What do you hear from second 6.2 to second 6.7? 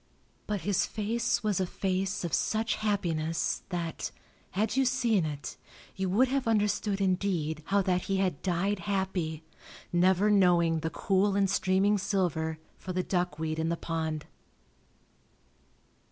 have